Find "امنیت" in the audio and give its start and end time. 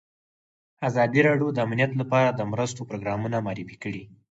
1.67-1.91